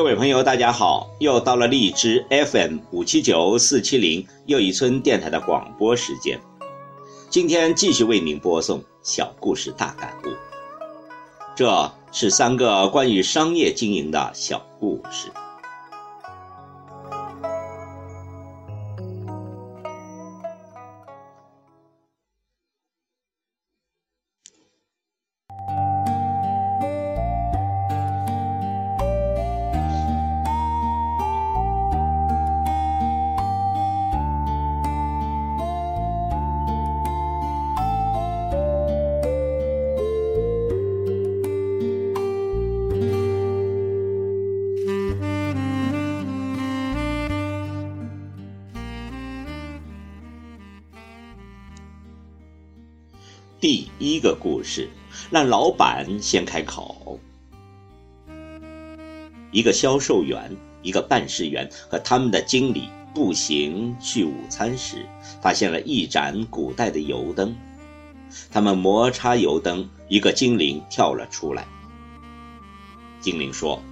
[0.00, 1.10] 各位朋友，大家好！
[1.18, 6.40] 又到了荔枝 FM 五七九四七零又一村电台的广播时间。
[7.28, 10.30] 今天继续为您播送小故事大感悟。
[11.54, 15.28] 这是三个关于商业经营的小故事。
[53.60, 54.88] 第一个故事，
[55.30, 57.20] 让老板先开口。
[59.50, 65.04] 一个销售员、一个办事员和他们的经理步行去午餐时，
[65.42, 67.54] 发现了一盏古代的油灯。
[68.50, 71.66] 他们摩擦油灯，一个精灵跳了出来。
[73.20, 73.82] 精灵说：“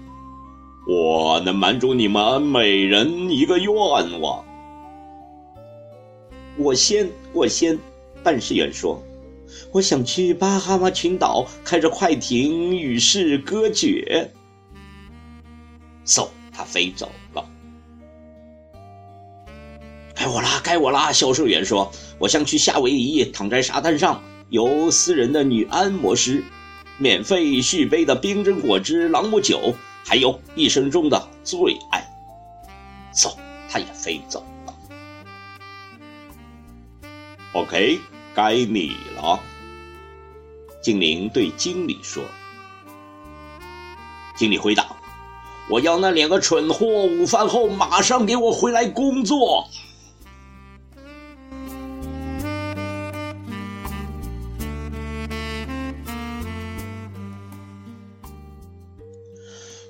[0.88, 4.42] 我能满足你们每人一个愿望。”
[6.56, 7.78] 我先，我先。
[8.25, 9.03] 办事员说。
[9.70, 14.31] 我想去巴哈马群岛，开着快艇与世隔绝。
[16.06, 17.45] 嗖，他飞走了。
[20.15, 21.12] 该我啦，该我啦！
[21.12, 26.43] 销售员说：“我想去夏威夷，躺在沙滩上，由私人的女按摩师，
[26.97, 29.75] 免费续杯的冰镇果汁朗姆酒，
[30.05, 31.59] 还有一生中的最
[31.93, 32.05] 爱。”
[33.15, 33.34] 嗖，
[33.69, 34.75] 他也飞走了。
[37.53, 37.99] OK。
[38.34, 39.41] 该你了，
[40.88, 42.25] 精灵对经理说。
[44.34, 44.87] 经理回答
[45.69, 49.69] ：“我要那两个蠢货，午饭后马上给我回来工作。”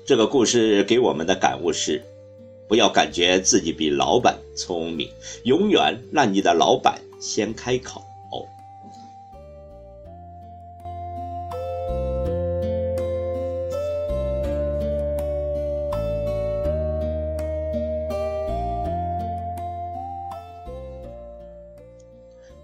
[0.05, 2.03] 这个故事给我们的感悟是：
[2.67, 5.09] 不要感觉自己比老板聪明，
[5.45, 8.03] 永远让你的老板先开口。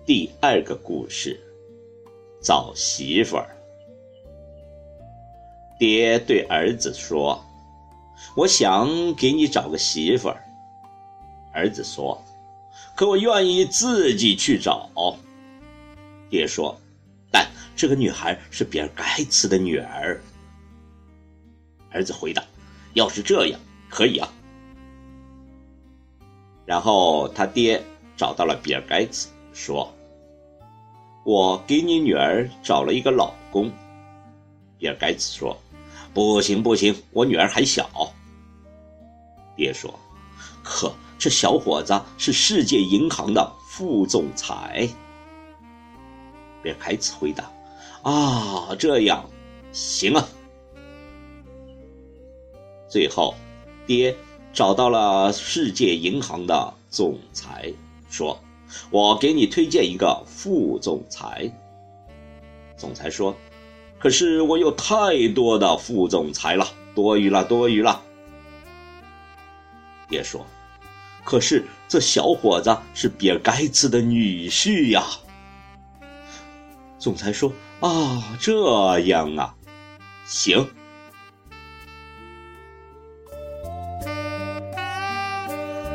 [0.06, 1.42] 第二个故事，
[2.40, 3.58] 找媳妇儿。
[5.80, 7.44] 爹对儿子说
[8.38, 10.44] ：“我想给你找个媳妇儿。”
[11.52, 12.24] 儿子说
[12.96, 14.92] ：“可我愿意自己去找。”
[16.30, 16.80] 爹说
[17.34, 20.22] ：“但这个女孩是比尔盖茨的女儿。”
[21.90, 22.44] 儿子回答
[22.94, 24.32] ：“要是这样，可以啊。”
[26.64, 27.82] 然后他爹
[28.16, 29.30] 找到了比尔盖茨。
[29.58, 29.90] 说
[31.26, 33.70] ：“我给你女儿找了一个老公。”
[34.80, 35.58] 比尔盖茨说
[36.14, 37.90] ：“不行不行，我女儿还小。”
[39.58, 39.94] 爹说
[40.64, 44.88] ：“可这小伙子是世界银行的副总裁。”
[46.62, 47.52] 比尔盖茨回答
[48.04, 49.28] ：“啊，这样，
[49.72, 50.28] 行啊。”
[52.88, 53.34] 最后，
[53.88, 54.16] 爹
[54.54, 57.74] 找到了世界银行的总裁，
[58.10, 58.40] 说。
[58.90, 61.52] 我给你推荐一个副总裁。
[62.78, 63.36] 总裁说
[64.00, 68.02] ：“可是我有太多的副总裁了，多余了，多余了。”
[70.10, 70.46] 爹说
[71.24, 75.04] ：“可是这小伙子是比尔盖茨的女婿呀。”
[77.00, 77.52] 总裁说
[77.82, 79.56] ：“啊，这样啊，
[80.26, 80.68] 行。”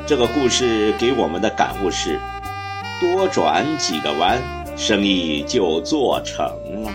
[0.07, 2.19] 这个故事给我们的感悟是。
[3.01, 4.39] 多转几个弯，
[4.77, 6.45] 生意就做成
[6.83, 6.93] 了。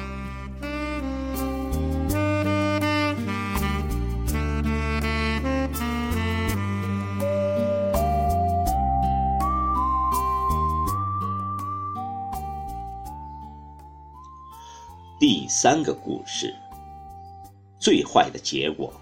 [15.19, 16.53] 第三个故事，
[17.79, 18.93] 最坏的结果。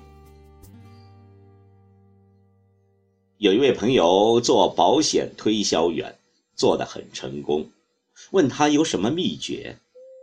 [3.40, 6.16] 有一位朋友做保险推销员，
[6.56, 7.68] 做得很成功。
[8.32, 9.76] 问他有什么秘诀，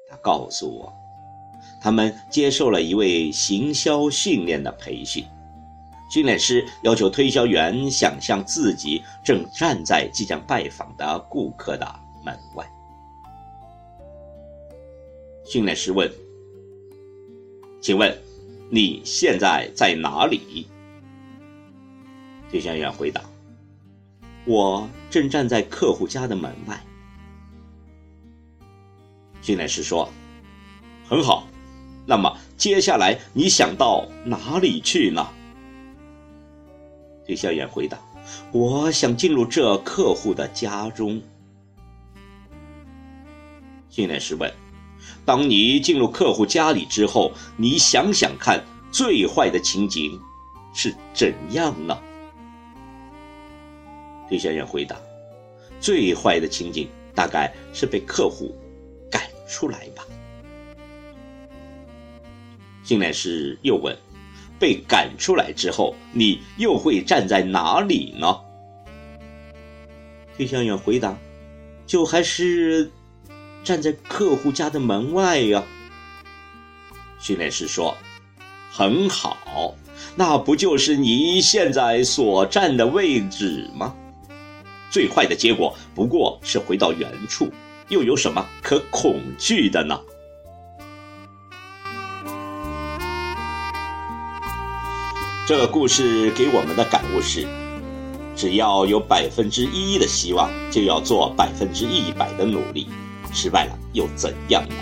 [0.08, 0.92] 他告诉我，
[1.82, 5.24] 他们接受了一位行销训练的培训。
[6.10, 11.86] 训练师要求推销员想象自己正站在即将拜访的顾客的
[12.24, 12.68] 门外。
[15.44, 16.10] 训练师问
[17.80, 18.16] ：“请问，
[18.70, 20.66] 你现在在哪里？”
[22.50, 23.22] 推销员回答
[24.44, 26.80] ：“我正站在客户家的门外。”
[29.42, 30.08] 训练师说
[31.08, 31.46] ：“很好，
[32.06, 35.26] 那么接下来你想到哪里去呢？”
[37.26, 37.98] 推销员回答
[38.52, 41.20] ：“我想进入这客户的家中。”
[43.88, 44.52] 训练师问
[45.24, 48.62] ：“当你进入客户家里之后，你想想看，
[48.92, 50.20] 最坏的情景
[50.74, 51.98] 是怎样呢？”
[54.30, 54.96] 推销员回答
[55.80, 58.54] ：“最坏的情景大概是被客户
[59.10, 60.06] 赶出来吧。”
[62.84, 63.96] 训练师又问
[64.56, 68.40] ：“被赶出来之后，你又会站在哪里呢？”
[70.36, 71.18] 推销员回答
[71.84, 72.88] ：“就还是
[73.64, 75.64] 站在客户家的门外呀。”
[77.18, 77.96] 训练师说
[78.70, 79.74] ：“很好，
[80.14, 83.92] 那不就是你现在所站的位置吗？”
[84.90, 87.48] 最坏的结果不过是回到原处，
[87.88, 90.00] 又有什么可恐惧的呢？
[95.46, 97.46] 这个故事给我们的感悟是：
[98.36, 102.88] 只要有百分之一的希望，就要做百分之一百的努力。
[103.32, 104.74] 失败了又怎样呢？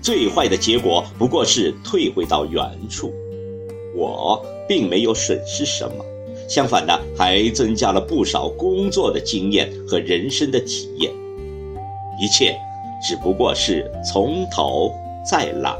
[0.00, 3.12] 最坏的结果不过是退回到原处，
[3.96, 6.04] 我并没有损失什么。
[6.50, 11.12] 相反的，还增加了不少工作的经验和人生的体验。
[12.20, 12.54] 一切
[13.00, 14.92] 只不过是从头
[15.24, 15.72] 再来。